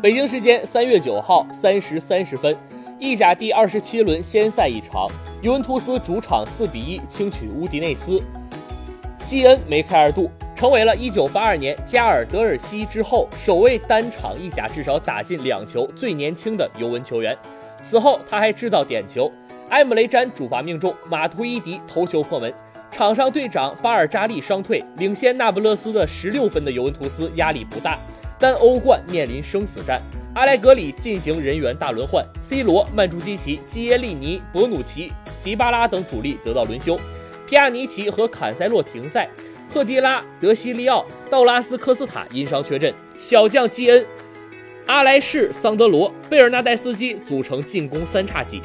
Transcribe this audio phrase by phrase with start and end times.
[0.00, 2.56] 北京时间三月九号三时三十分，
[3.00, 5.08] 意甲第二十七轮先赛一场，
[5.42, 8.22] 尤文图斯主场四比一轻取乌迪内斯，
[9.24, 17.36] 基恩梅开二度，成为了一九八二年加尔德尔西之后首位单场意甲至少打进两球最年轻的尤文球员。
[17.82, 19.28] 此后他还制造点球，
[19.70, 22.54] 埃姆雷詹主罚命中，马图伊迪头球破门。
[22.92, 27.98] 场上队长巴尔扎利伤退，领先那不勒斯的十六分的尤文图斯压力不大。
[28.38, 30.00] 但欧冠面临生死战，
[30.34, 36.96] 阿莱格里进行人员大轮换，C 罗、曼朱基奇、基耶利尼、博努奇、迪巴拉等主力得到轮休，
[37.48, 39.28] 皮亚尼奇和坎塞洛停赛，
[39.68, 44.06] 赫迪拉、德西利奥、道拉斯科斯塔因伤缺阵，小将基恩、
[44.86, 48.62] 阿莱士、桑德罗、贝尔纳代斯基组成进攻三叉戟。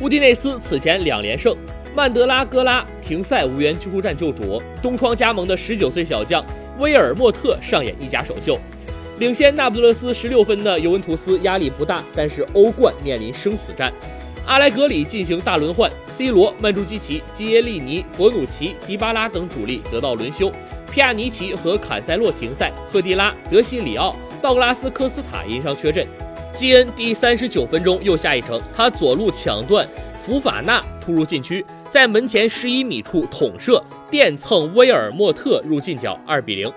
[0.00, 1.56] 乌迪内斯此前两连胜，
[1.94, 6.44] 曼德拉戈拉停赛无缘出战救主，东窗加盟的十九岁小将。
[6.80, 8.58] 威尔莫特上演意甲首秀，
[9.20, 13.92] 领先那不勒斯十六分的尤文图斯压力不大，但是欧冠面临生死战。
[14.44, 20.50] 阿莱格里进行大轮换，C 罗、曼朱基奇、基耶利尼、博努奇、迪巴拉等主力得到轮休，
[20.90, 26.04] 皮亚尼奇和坎塞洛停赛，赫迪拉、德西里奥、道格拉斯科斯塔因伤缺阵。
[26.52, 29.88] 基恩第三十九分钟又下一城，他左路抢断，
[30.26, 31.64] 福法纳突入禁区，
[31.94, 33.80] 在门前十一米处捅射。
[34.10, 36.72] 电蹭威尔莫特入近角，二比零。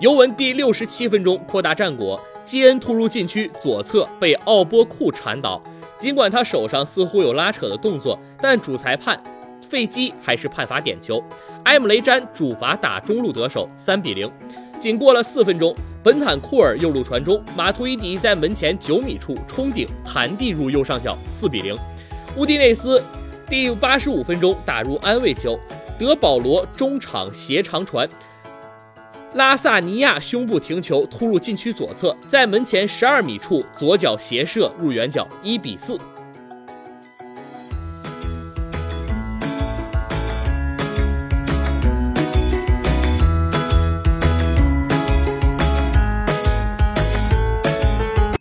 [0.00, 5.62] 尤文第六十七分钟扩大战果，基恩突入禁区左侧被奥波库铲倒。
[5.98, 9.22] 尽管他手上似乎有拉扯的动作，但主裁判
[9.68, 11.22] 费基还是判罚点球。
[11.64, 14.30] 埃姆雷詹主罚打中路得手，三比零。
[14.78, 21.78] 仅过了四分钟，本坦库尔右路传中，马图伊迪在门前九米处冲顶弹地入右上角，四比零。
[22.38, 23.04] 乌迪内斯
[23.52, 25.60] 第八十五分钟打入安慰球。
[25.98, 28.08] 德保罗中场斜长传，
[29.34, 35.98] 拉萨尼亚胸部停球突入禁区左侧，在门前十二米处左脚斜射入远角，一比四。